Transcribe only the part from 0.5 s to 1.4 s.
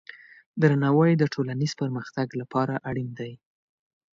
درناوی د